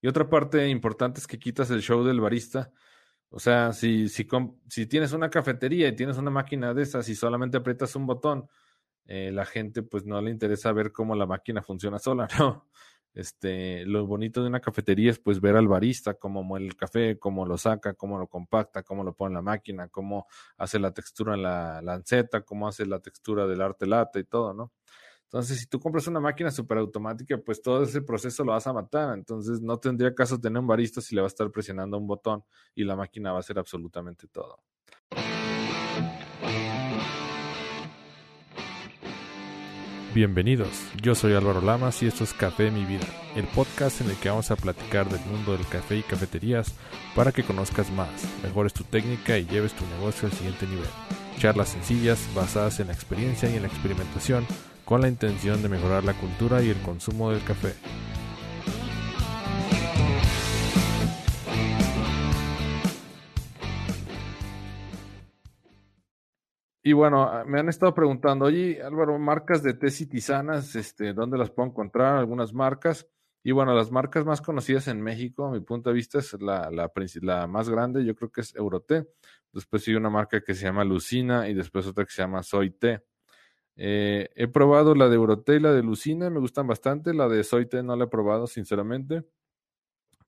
[0.00, 2.70] Y otra parte importante es que quitas el show del barista.
[3.30, 4.26] O sea, si, si,
[4.68, 8.48] si tienes una cafetería y tienes una máquina de esas y solamente aprietas un botón,
[9.06, 12.68] eh, la gente pues no le interesa ver cómo la máquina funciona sola, ¿no?
[13.16, 17.18] Este, lo bonito de una cafetería es pues ver al barista, cómo muele el café,
[17.18, 20.26] cómo lo saca, cómo lo compacta, cómo lo pone en la máquina, cómo
[20.58, 24.52] hace la textura en la lanceta, cómo hace la textura del arte lata y todo,
[24.52, 24.72] ¿no?
[25.36, 28.72] Entonces, si tú compras una máquina súper automática, pues todo ese proceso lo vas a
[28.72, 29.12] matar.
[29.12, 32.42] Entonces, no tendría caso tener un barista si le va a estar presionando un botón
[32.74, 34.56] y la máquina va a hacer absolutamente todo.
[40.14, 40.70] Bienvenidos,
[41.02, 44.30] yo soy Álvaro Lamas y esto es Café Mi Vida, el podcast en el que
[44.30, 46.72] vamos a platicar del mundo del café y cafeterías
[47.14, 48.08] para que conozcas más,
[48.42, 50.88] mejores tu técnica y lleves tu negocio al siguiente nivel.
[51.36, 54.46] Charlas sencillas basadas en la experiencia y en la experimentación
[54.86, 57.74] con la intención de mejorar la cultura y el consumo del café.
[66.84, 71.12] Y bueno, ah, me han estado preguntando, oye, Álvaro, marcas de té y tisanas, este,
[71.12, 72.16] ¿dónde las puedo encontrar?
[72.16, 73.08] Algunas marcas.
[73.42, 76.70] Y bueno, las marcas más conocidas en México, a mi punto de vista, es la,
[76.70, 76.92] la,
[77.22, 79.08] la más grande, yo creo que es Euroté.
[79.52, 82.70] Después sigue una marca que se llama Lucina y después otra que se llama Soy
[82.70, 83.02] Té.
[83.76, 87.14] Eh, he probado la de Euroté y la de Lucina, me gustan bastante.
[87.14, 89.24] La de Soy Té no la he probado, sinceramente.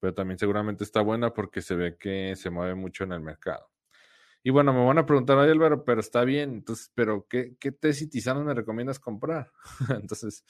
[0.01, 3.69] Pero también seguramente está buena porque se ve que se mueve mucho en el mercado.
[4.43, 7.77] Y bueno, me van a preguntar, ay Álvaro, pero está bien, entonces, pero ¿qué, qué
[7.83, 9.51] y tisanas me recomiendas comprar?
[10.01, 10.45] entonces,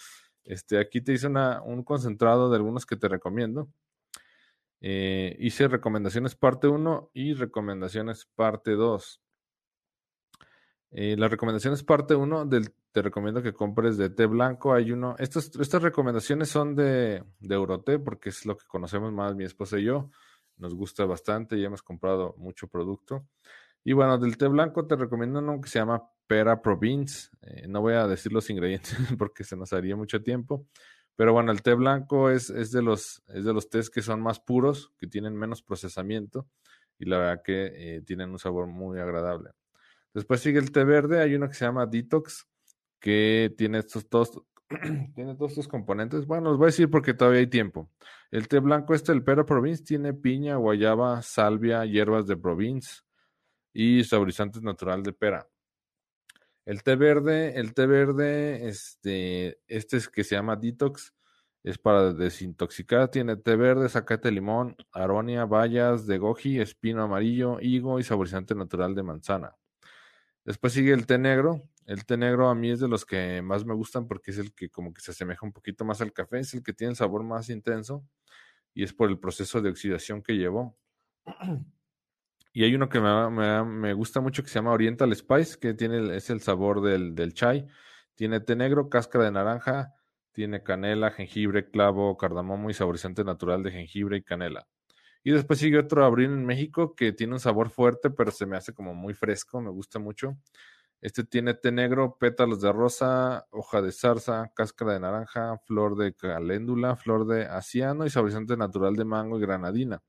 [0.45, 3.69] este, aquí te hice una, un concentrado de algunos que te recomiendo.
[4.81, 9.21] Eh, hice recomendaciones parte 1 y recomendaciones parte 2.
[10.91, 14.73] Eh, las recomendaciones parte 1 del te recomiendo que compres de té blanco.
[14.73, 19.35] Hay uno, estas, estas recomendaciones son de, de Euroté porque es lo que conocemos más
[19.35, 20.11] mi esposa y yo.
[20.57, 23.27] Nos gusta bastante y hemos comprado mucho producto.
[23.85, 27.31] Y bueno, del té blanco te recomiendo uno que se llama Pera Province.
[27.43, 30.67] Eh, no voy a decir los ingredientes porque se nos haría mucho tiempo.
[31.17, 34.21] Pero bueno, el té blanco es, es, de los, es de los tés que son
[34.21, 36.47] más puros, que tienen menos procesamiento
[36.99, 39.51] y la verdad que eh, tienen un sabor muy agradable.
[40.15, 42.47] Después sigue el té verde, hay uno que se llama Detox,
[43.01, 44.43] que tiene estos dos,
[45.15, 46.27] tiene todos estos componentes.
[46.27, 47.91] Bueno, los voy a decir porque todavía hay tiempo.
[48.31, 53.03] El té blanco este, el Pera Province, tiene piña, guayaba, salvia, hierbas de Province,
[53.73, 55.49] y saborizantes natural de pera.
[56.67, 61.15] El té verde, el té verde, este, este es que se llama Detox,
[61.63, 67.99] es para desintoxicar, tiene té verde, zacate, limón, aronia, bayas de goji, espino amarillo, higo
[67.99, 69.57] y saborizante natural de manzana.
[70.49, 71.69] Después sigue el té negro.
[71.85, 74.55] El té negro a mí es de los que más me gustan porque es el
[74.55, 77.23] que como que se asemeja un poquito más al café, es el que tiene sabor
[77.23, 78.03] más intenso
[78.73, 80.75] y es por el proceso de oxidación que llevó.
[82.55, 86.31] Y hay uno que me, gusta mucho que se llama Oriental Spice, que tiene es
[86.31, 87.67] el sabor del, del chai.
[88.15, 89.93] Tiene té negro, cáscara de naranja,
[90.33, 94.67] tiene canela, jengibre, clavo, cardamomo y saborizante natural de jengibre y canela.
[95.23, 98.57] Y después sigue otro abril en México que tiene un sabor fuerte, pero se me
[98.57, 100.37] hace como muy fresco, me gusta mucho.
[101.01, 106.13] Este tiene té negro, pétalos de rosa, hoja de zarza, cáscara de naranja, flor de
[106.13, 110.03] caléndula, flor de asiano y saborizante natural de mango y granadina.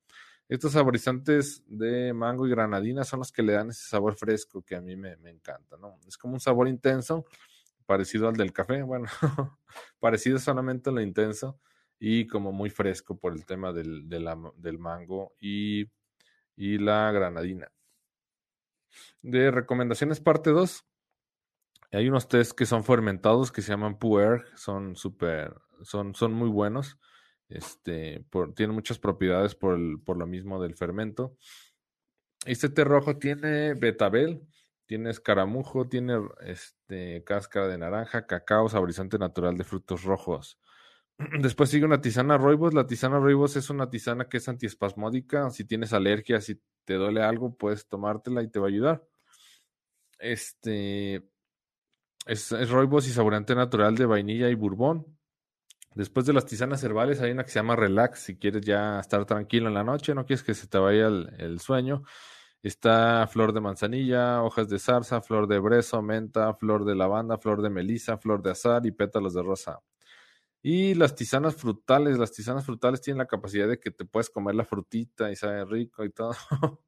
[0.47, 4.75] Estos saborizantes de mango y granadina son los que le dan ese sabor fresco que
[4.75, 5.99] a mí me, encanta, ¿no?
[6.07, 7.25] Es como un sabor intenso,
[7.85, 9.05] parecido al del café, bueno,
[9.99, 11.59] parecido solamente a lo intenso
[11.99, 15.85] y como muy fresco por el tema del, del mango y,
[16.55, 17.71] y, la granadina.
[19.21, 20.85] De recomendaciones parte 2,
[21.91, 26.49] hay unos tés que son fermentados que se llaman puer, son súper, son, son muy
[26.49, 26.97] buenos.
[27.49, 31.35] Este, por, tiene muchas propiedades por, el, por lo mismo del fermento.
[32.45, 34.47] Este té rojo tiene betabel,
[34.85, 40.59] tiene escaramujo, tiene este, cáscara de naranja, cacao, saborizante natural de frutos rojos.
[41.41, 42.73] Después sigue una tisana roibos.
[42.73, 45.49] La tisana roibos es una tisana que es antiespasmódica.
[45.51, 49.03] Si tienes alergia, si te duele algo, puedes tomártela y te va a ayudar.
[50.19, 51.23] Este
[52.25, 55.05] es, es roibos y saborizante natural de vainilla y bourbon.
[55.95, 59.25] Después de las tisanas herbales hay una que se llama Relax, si quieres ya estar
[59.25, 62.03] tranquilo en la noche, no quieres que se te vaya el, sueño.
[62.61, 67.61] Está flor de manzanilla, hojas de zarza, flor de brezo, menta, flor de lavanda, flor
[67.61, 69.79] de melisa, flor de azar y pétalos de rosa.
[70.61, 74.55] Y las tisanas frutales, las tisanas frutales tienen la capacidad de que te puedes comer
[74.55, 76.33] la frutita y sabe rico y todo.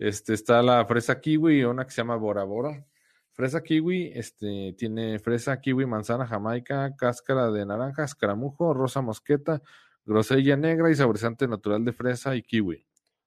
[0.00, 2.86] Este está la fresa kiwi y una que se llama Bora Bora.
[3.32, 9.60] Fresa kiwi, este, tiene fresa, kiwi, manzana, jamaica, cáscara de naranja, escaramujo, rosa mosqueta,
[10.04, 12.86] grosella negra y saborizante natural de fresa y kiwi.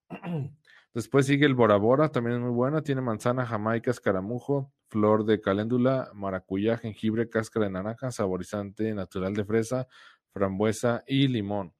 [0.94, 2.82] Después sigue el Bora Bora, también es muy buena.
[2.82, 9.46] Tiene manzana, jamaica, escaramujo, flor de caléndula, maracuyá, jengibre, cáscara de naranja, saborizante natural de
[9.46, 9.88] fresa,
[10.34, 11.74] frambuesa y limón.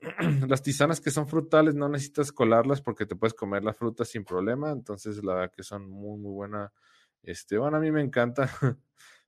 [0.48, 4.24] Las tisanas que son frutales no necesitas colarlas porque te puedes comer la fruta sin
[4.24, 4.70] problema.
[4.70, 6.72] Entonces, la verdad que son muy, muy buena.
[7.22, 8.48] Este, bueno, a mí me encanta.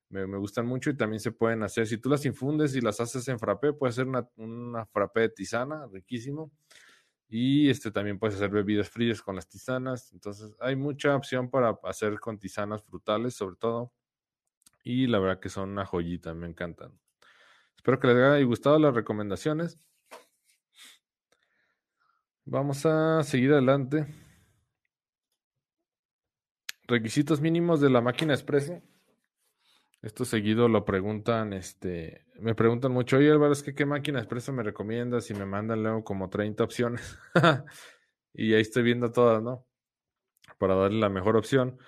[0.09, 1.87] me, gustan mucho y también se pueden hacer.
[1.87, 5.29] Si tú las infundes y las haces en frappé, puede ser una, una frappé de
[5.29, 6.51] tisana, riquísimo.
[7.27, 10.13] Y este también puedes hacer bebidas frías con las tisanas.
[10.13, 13.91] Entonces hay mucha opción para hacer con tisanas frutales, sobre todo.
[14.83, 16.99] Y la verdad que son una joyita, me encantan.
[17.75, 19.79] Espero que les haya gustado las recomendaciones.
[22.45, 24.05] Vamos a seguir adelante.
[26.87, 28.81] Requisitos mínimos de la máquina expreso.
[30.05, 34.51] Esto seguido lo preguntan, este, me preguntan mucho, oye Álvaro, es que qué máquina expresa
[34.51, 37.17] me recomiendas y me mandan luego como 30 opciones.
[38.35, 39.65] y ahí estoy viendo todas, ¿no?
[40.59, 41.79] Para darle la mejor opción.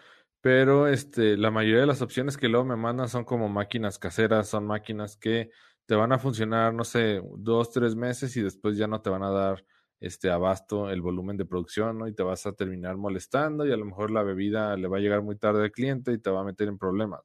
[0.42, 4.50] Pero este, la mayoría de las opciones que luego me mandan son como máquinas caseras,
[4.50, 5.52] son máquinas que
[5.86, 9.22] te van a funcionar, no sé, dos, tres meses y después ya no te van
[9.22, 9.64] a dar
[10.00, 12.08] este abasto, el volumen de producción, ¿no?
[12.08, 15.02] Y te vas a terminar molestando y a lo mejor la bebida le va a
[15.02, 17.22] llegar muy tarde al cliente y te va a meter en problemas.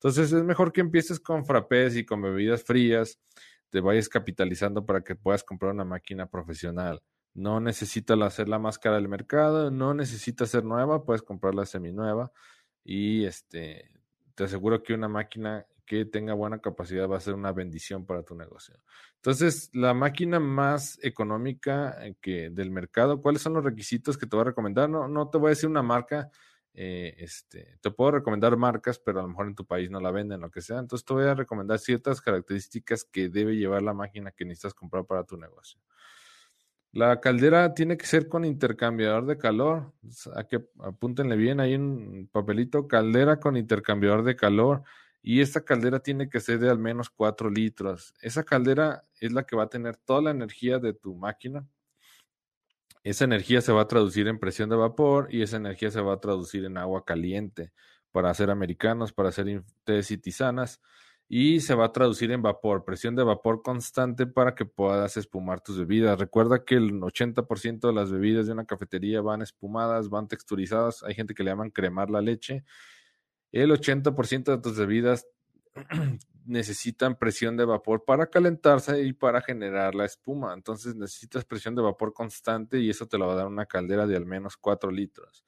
[0.00, 3.20] Entonces es mejor que empieces con frappés y con bebidas frías,
[3.68, 7.02] te vayas capitalizando para que puedas comprar una máquina profesional.
[7.34, 12.32] No necesitas hacer la más cara del mercado, no necesitas ser nueva, puedes comprarla seminueva
[12.82, 13.90] y este
[14.34, 18.22] te aseguro que una máquina que tenga buena capacidad va a ser una bendición para
[18.22, 18.76] tu negocio.
[19.16, 24.34] Entonces, la máquina más económica eh, que del mercado, ¿cuáles son los requisitos que te
[24.34, 24.88] voy a recomendar?
[24.88, 26.30] No, no te voy a decir una marca,
[26.74, 30.10] eh, este, te puedo recomendar marcas, pero a lo mejor en tu país no la
[30.10, 30.78] venden, lo que sea.
[30.78, 35.04] Entonces te voy a recomendar ciertas características que debe llevar la máquina que necesitas comprar
[35.04, 35.80] para tu negocio.
[36.92, 39.92] La caldera tiene que ser con intercambiador de calor.
[40.34, 44.82] A que apúntenle bien ahí un papelito, caldera con intercambiador de calor.
[45.22, 48.14] Y esta caldera tiene que ser de al menos 4 litros.
[48.22, 51.66] Esa caldera es la que va a tener toda la energía de tu máquina
[53.02, 56.14] esa energía se va a traducir en presión de vapor y esa energía se va
[56.14, 57.72] a traducir en agua caliente
[58.12, 60.80] para hacer americanos, para hacer tés y tisanas
[61.32, 65.60] y se va a traducir en vapor, presión de vapor constante para que puedas espumar
[65.60, 66.18] tus bebidas.
[66.18, 71.14] Recuerda que el 80% de las bebidas de una cafetería van espumadas, van texturizadas, hay
[71.14, 72.64] gente que le llaman cremar la leche.
[73.52, 75.24] El 80% de tus bebidas
[76.46, 80.52] necesitan presión de vapor para calentarse y para generar la espuma.
[80.54, 84.06] Entonces necesitas presión de vapor constante y eso te lo va a dar una caldera
[84.06, 85.44] de al menos 4 litros.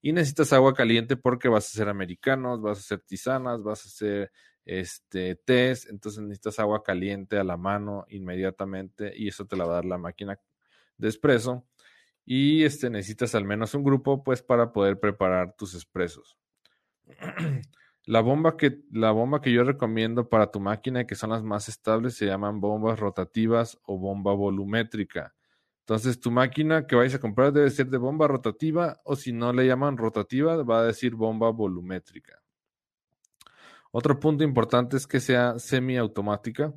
[0.00, 3.88] Y necesitas agua caliente porque vas a hacer americanos, vas a hacer tisanas, vas a
[3.88, 4.32] hacer
[4.64, 9.72] este test, entonces necesitas agua caliente a la mano inmediatamente y eso te la va
[9.72, 10.38] a dar la máquina
[10.98, 11.66] de espresso.
[12.24, 16.36] Y este necesitas al menos un grupo pues para poder preparar tus expresos.
[18.04, 21.68] La bomba que, la bomba que yo recomiendo para tu máquina, que son las más
[21.68, 25.34] estables, se llaman bombas rotativas o bomba volumétrica.
[25.80, 29.52] Entonces, tu máquina que vais a comprar debe ser de bomba rotativa o si no
[29.52, 32.42] le llaman rotativa, va a decir bomba volumétrica.
[33.92, 36.72] Otro punto importante es que sea semiautomática.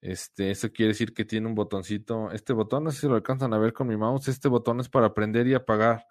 [0.00, 2.30] Este, eso quiere decir que tiene un botoncito.
[2.32, 4.28] Este botón, no sé si lo alcanzan a ver con mi mouse.
[4.28, 6.06] Este botón es para prender y apagar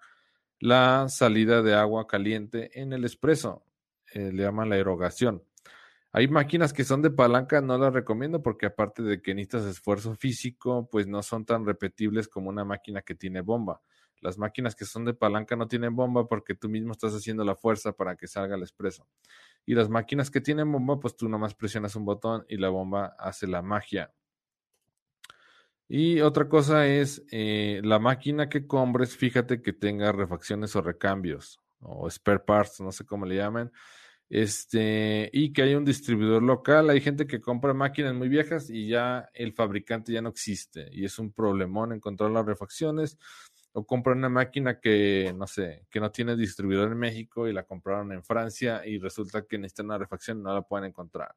[0.58, 3.64] la salida de agua caliente en el expreso.
[4.12, 5.42] Eh, le llaman la erogación.
[6.12, 10.16] Hay máquinas que son de palanca, no las recomiendo porque aparte de que necesitas esfuerzo
[10.16, 13.80] físico, pues no son tan repetibles como una máquina que tiene bomba.
[14.20, 17.54] Las máquinas que son de palanca no tienen bomba porque tú mismo estás haciendo la
[17.54, 19.06] fuerza para que salga el expreso.
[19.64, 23.14] Y las máquinas que tienen bomba, pues tú nomás presionas un botón y la bomba
[23.18, 24.12] hace la magia.
[25.86, 31.60] Y otra cosa es, eh, la máquina que compres, fíjate que tenga refacciones o recambios
[31.78, 33.72] o spare parts, no sé cómo le llaman
[34.30, 36.88] este, y que haya un distribuidor local.
[36.88, 41.04] Hay gente que compra máquinas muy viejas y ya el fabricante ya no existe y
[41.04, 43.18] es un problemón encontrar las refacciones
[43.72, 47.64] o compran una máquina que no sé, que no tiene distribuidor en México y la
[47.64, 51.34] compraron en Francia y resulta que necesitan una refacción y no la pueden encontrar.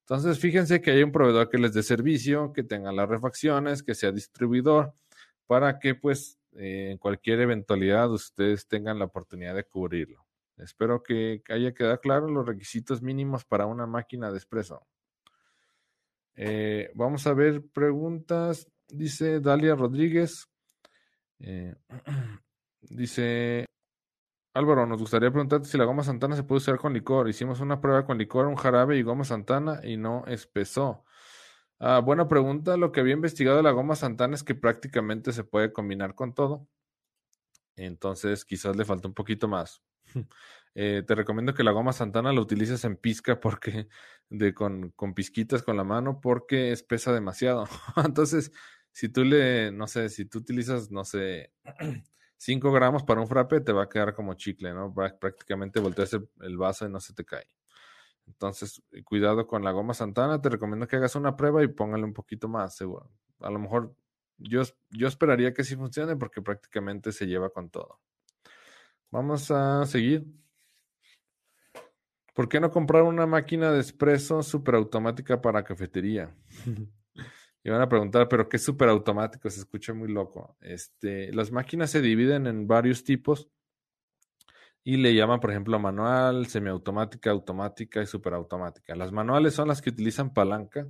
[0.00, 3.94] Entonces, fíjense que hay un proveedor que les dé servicio, que tenga las refacciones, que
[3.94, 4.92] sea distribuidor,
[5.46, 10.26] para que pues eh, en cualquier eventualidad ustedes tengan la oportunidad de cubrirlo.
[10.56, 14.86] Espero que haya quedado claro los requisitos mínimos para una máquina de expreso.
[16.36, 18.70] Eh, vamos a ver preguntas.
[18.88, 20.48] Dice Dalia Rodríguez.
[21.40, 21.74] Eh,
[22.80, 23.66] dice
[24.54, 27.28] Álvaro, nos gustaría preguntarte si la goma santana se puede usar con licor.
[27.28, 31.04] Hicimos una prueba con licor, un jarabe y goma santana y no espesó.
[31.80, 32.76] Ah, buena pregunta.
[32.76, 36.32] Lo que había investigado de la goma Santana es que prácticamente se puede combinar con
[36.34, 36.68] todo.
[37.76, 39.82] Entonces, quizás le falta un poquito más.
[40.76, 43.86] Eh, te recomiendo que la goma Santana la utilices en pizca porque
[44.28, 47.64] de con, con pizquitas con la mano porque es pesa demasiado.
[48.04, 48.50] Entonces,
[48.90, 51.52] si tú le, no sé, si tú utilizas, no sé,
[52.38, 54.92] 5 gramos para un frappe, te va a quedar como chicle, ¿no?
[54.92, 57.46] Prácticamente volteas el, el vaso y no se te cae.
[58.26, 60.40] Entonces, cuidado con la goma Santana.
[60.40, 63.10] Te recomiendo que hagas una prueba y póngale un poquito más, seguro.
[63.40, 63.94] A lo mejor
[64.38, 68.00] yo, yo esperaría que sí funcione porque prácticamente se lleva con todo.
[69.14, 70.26] Vamos a seguir.
[72.34, 76.34] ¿Por qué no comprar una máquina de espresso superautomática para cafetería?
[77.62, 79.48] y van a preguntar, ¿pero qué es superautomático?
[79.48, 80.56] Se escucha muy loco.
[80.60, 83.48] Este, las máquinas se dividen en varios tipos
[84.82, 88.96] y le llaman, por ejemplo, manual, semiautomática, automática y superautomática.
[88.96, 90.88] Las manuales son las que utilizan palanca.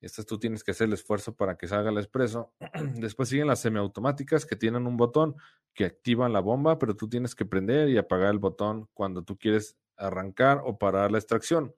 [0.00, 2.52] Estas tú tienes que hacer el esfuerzo para que salga el expreso.
[2.96, 5.36] Después siguen las semiautomáticas que tienen un botón
[5.74, 9.36] que activan la bomba, pero tú tienes que prender y apagar el botón cuando tú
[9.36, 11.74] quieres arrancar o parar la extracción.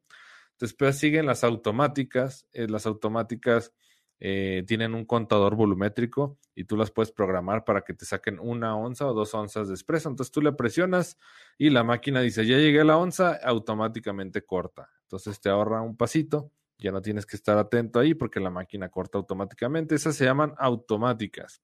[0.58, 2.46] Después siguen las automáticas.
[2.52, 3.72] Eh, las automáticas
[4.20, 8.76] eh, tienen un contador volumétrico y tú las puedes programar para que te saquen una
[8.76, 10.08] onza o dos onzas de espresso.
[10.08, 11.18] Entonces tú le presionas
[11.58, 14.88] y la máquina dice, ya llegué a la onza, automáticamente corta.
[15.02, 16.52] Entonces te ahorra un pasito,
[16.82, 19.94] ya no tienes que estar atento ahí porque la máquina corta automáticamente.
[19.94, 21.62] Esas se llaman automáticas.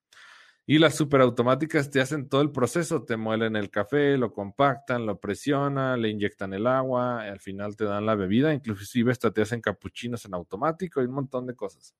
[0.65, 5.19] Y las superautomáticas te hacen todo el proceso, te muelen el café, lo compactan, lo
[5.19, 9.61] presionan, le inyectan el agua, al final te dan la bebida, inclusive hasta te hacen
[9.61, 11.95] capuchinos en automático y un montón de cosas.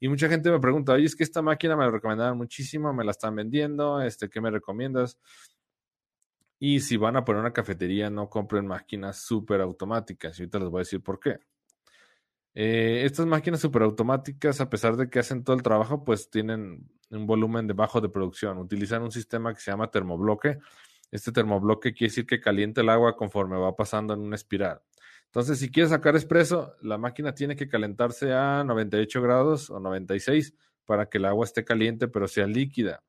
[0.00, 3.04] Y mucha gente me pregunta, oye, es que esta máquina me la recomendaron muchísimo, me
[3.04, 5.18] la están vendiendo, este, ¿qué me recomiendas?
[6.58, 10.38] Y si van a poner una cafetería, no compren máquinas superautomáticas.
[10.38, 11.38] Y ahorita les voy a decir por qué.
[12.58, 17.26] Eh, estas máquinas superautomáticas, a pesar de que hacen todo el trabajo, pues tienen un
[17.26, 18.56] volumen de bajo de producción.
[18.56, 20.56] Utilizan un sistema que se llama termobloque.
[21.10, 24.80] Este termobloque quiere decir que calienta el agua conforme va pasando en una espiral.
[25.26, 30.54] Entonces, si quieres sacar expreso, la máquina tiene que calentarse a 98 grados o 96
[30.86, 33.02] para que el agua esté caliente, pero sea líquida.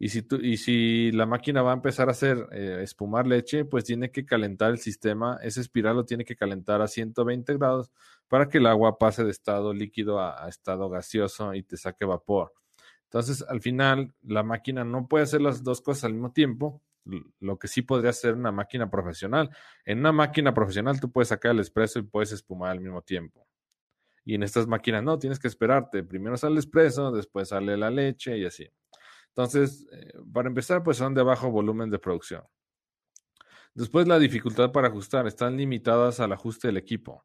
[0.00, 3.84] Y si, y si la máquina va a empezar a hacer eh, espumar leche, pues
[3.84, 7.90] tiene que calentar el sistema, ese espiral lo tiene que calentar a 120 grados
[8.28, 12.52] para que el agua pase de estado líquido a, estado gaseoso y te saque vapor.
[13.04, 16.80] Entonces, al final, la máquina no puede hacer las dos cosas al mismo tiempo,
[17.40, 19.50] lo que sí podría hacer una máquina profesional.
[19.84, 23.48] En una máquina profesional tú puedes sacar el espresso y puedes espumar al mismo tiempo.
[24.24, 26.02] Y en estas máquinas no, tienes que esperarte.
[26.04, 28.68] Primero sale el espresso, después sale la leche y así.
[29.28, 32.42] Entonces, eh, para empezar, pues son de bajo volumen de producción.
[33.74, 35.26] Después, la dificultad para ajustar.
[35.26, 37.24] Están limitadas al ajuste del equipo.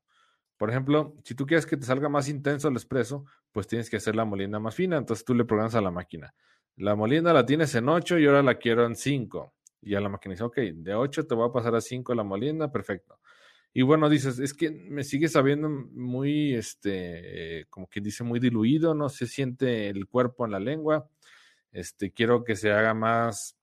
[0.57, 3.97] Por ejemplo, si tú quieres que te salga más intenso el expreso, pues tienes que
[3.97, 4.97] hacer la molienda más fina.
[4.97, 6.33] Entonces tú le programas a la máquina.
[6.75, 9.53] La molienda la tienes en 8 y ahora la quiero en 5.
[9.81, 12.23] Y a la máquina dice, ok, de 8 te voy a pasar a 5 la
[12.23, 13.19] molienda, perfecto.
[13.73, 18.93] Y bueno, dices, es que me sigue sabiendo muy, este, como que dice, muy diluido,
[18.93, 21.09] no se siente el cuerpo en la lengua
[21.73, 23.57] este, quiero que se haga más,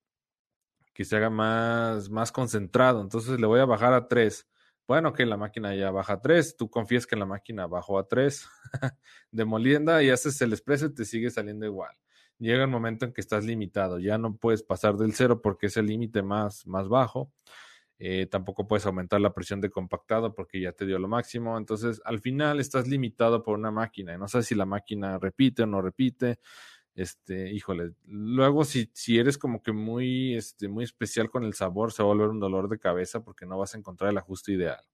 [0.93, 3.01] que se haga más, más concentrado.
[3.01, 4.47] Entonces le voy a bajar a 3.
[4.87, 8.09] Bueno, que la máquina ya baja a 3, tú confías que la máquina bajó a
[8.09, 8.49] 3
[9.31, 11.97] de molienda y haces el expreso y te sigue saliendo igual.
[12.39, 15.77] Llega el momento en que estás limitado, ya no puedes pasar del 0 porque es
[15.77, 17.33] el límite más, más bajo.
[18.01, 21.57] Eh, tampoco puedes aumentar la presión de compactado porque ya te dio lo máximo.
[21.59, 24.15] Entonces, al final estás limitado por una máquina.
[24.15, 26.41] Y no sabes si la máquina repite o no repite
[26.95, 31.93] este, híjole, luego si, si eres como que muy, este, muy especial con el sabor,
[31.93, 34.53] se va a volver un dolor de cabeza porque no vas a encontrar el ajuste
[34.53, 34.85] ideal.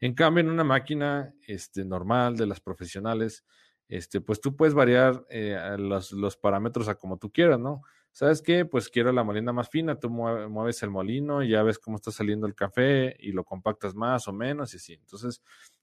[0.00, 3.44] En cambio, en una máquina este, normal de las profesionales,
[3.88, 7.82] este, pues tú puedes variar eh, los, los, parámetros a como tú quieras, ¿no?
[8.10, 8.64] ¿Sabes qué?
[8.64, 12.10] Pues quiero la molienda más fina, tú mueves el molino y ya ves cómo está
[12.10, 14.94] saliendo el café y lo compactas más o menos y así.
[14.94, 15.42] Entonces,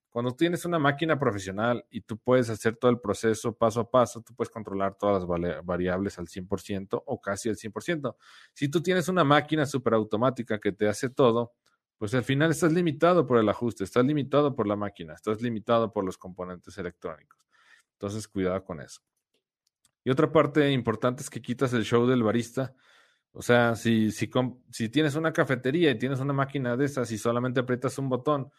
[0.10, 4.22] cuando tienes una máquina profesional y tú puedes hacer todo el proceso paso a paso,
[4.22, 8.16] tú puedes controlar todas las variables al 100% o casi al 100%.
[8.54, 11.54] Si tú tienes una máquina superautomática que te hace todo,
[12.00, 15.92] pues al final estás limitado por el ajuste, estás limitado por la máquina, estás limitado
[15.92, 17.38] por los componentes electrónicos.
[17.94, 19.02] Entonces, cuidado con eso.
[20.04, 22.74] Y otra parte importante es que quitas el show del barista.
[23.34, 24.30] O sea, si, si,
[24.72, 28.50] si tienes una cafetería y tienes una máquina de esas y solamente aprietas un botón,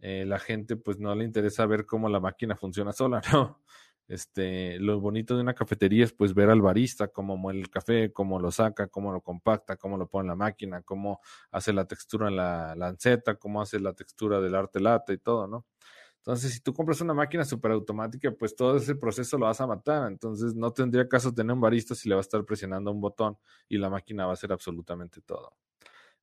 [0.00, 3.60] eh, la gente pues no le interesa ver cómo la máquina funciona sola, ¿no?
[4.08, 8.12] Este, lo bonito de una cafetería es pues ver al barista, cómo muele el café,
[8.12, 11.20] cómo lo saca, cómo lo compacta, cómo lo pone en la máquina, cómo
[11.52, 15.46] hace la textura en la lanceta, cómo hace la textura del arte lata y todo,
[15.46, 15.64] ¿no?
[16.16, 19.66] Entonces, si tú compras una máquina súper automática, pues todo ese proceso lo vas a
[19.66, 20.06] matar.
[20.08, 23.38] Entonces, no tendría caso tener un barista si le va a estar presionando un botón
[23.68, 25.56] y la máquina va a hacer absolutamente todo.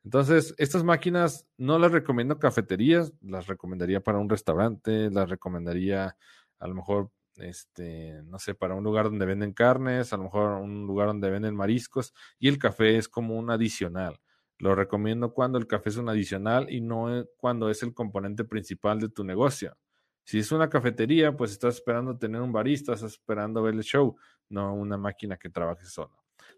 [0.04, 6.16] Entonces, estas máquinas no las recomiendo cafeterías, las recomendaría para un restaurante, las recomendaría
[6.60, 10.54] a lo mejor, este, no sé, para un lugar donde venden carnes, a lo mejor
[10.62, 14.20] un lugar donde venden mariscos y el café es como un adicional.
[14.60, 19.00] Lo recomiendo cuando el café es un adicional y no cuando es el componente principal
[19.00, 19.78] de tu negocio.
[20.24, 24.16] Si es una cafetería, pues estás esperando tener un barista, estás esperando ver el show,
[24.50, 26.17] no una máquina que trabaje solo.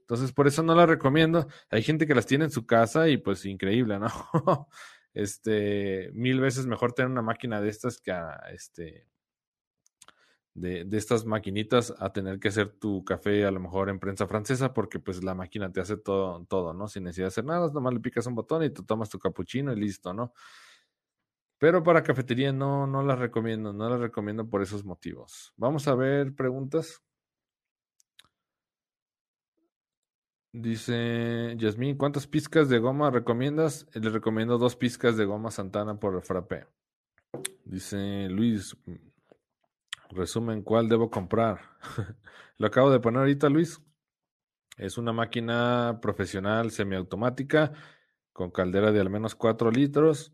[0.10, 1.48] Entonces, por eso no la recomiendo.
[1.70, 4.08] Hay gente que las tiene en su casa y pues increíble, ¿no?
[5.14, 9.06] este, mil veces mejor tener una máquina de estas que a, este,
[10.56, 14.26] de, de, estas maquinitas a tener que hacer tu café a lo mejor en prensa
[14.26, 16.88] francesa porque pues la máquina te hace todo, todo, ¿no?
[16.88, 19.72] Sin necesidad de hacer nada, nomás le picas un botón y tú tomas tu capuchino
[19.74, 20.34] y listo, ¿no?
[21.60, 25.54] Pero para cafetería no, no las recomiendo, no las recomiendo por esos motivos.
[25.56, 27.04] Vamos a ver preguntas.
[30.52, 33.86] Dice Yasmín, ¿cuántas pizcas de goma recomiendas?
[33.94, 36.66] Le recomiendo dos pizcas de goma Santana por el frappé.
[37.66, 38.76] Dice Luis,
[40.10, 41.60] resumen, ¿cuál debo comprar?
[42.58, 43.80] Lo acabo de poner ahorita, Luis.
[44.76, 47.74] Es una máquina profesional semiautomática
[48.34, 50.34] con caldera de al menos 4 litros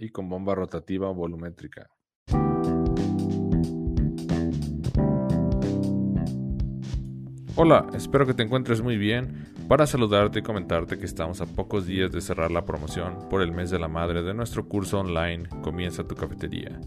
[0.00, 1.93] y con bomba rotativa volumétrica.
[7.56, 9.46] Hola, espero que te encuentres muy bien.
[9.68, 13.52] Para saludarte y comentarte que estamos a pocos días de cerrar la promoción por el
[13.52, 16.80] mes de la madre de nuestro curso online Comienza tu cafetería.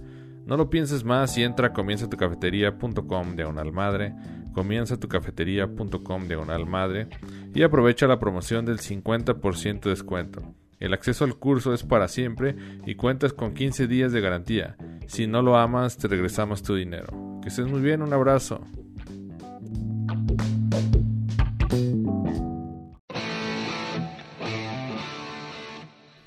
[0.45, 4.13] No lo pienses más y entra a comienzatucafetería.com diagonal madre,
[4.53, 7.07] comienzatucafetería.com diagonal madre
[7.55, 10.53] y aprovecha la promoción del 50% de descuento.
[10.81, 14.75] El acceso al curso es para siempre y cuentas con 15 días de garantía.
[15.07, 17.39] Si no lo amas, te regresamos tu dinero.
[17.41, 18.62] Que estés muy bien, un abrazo.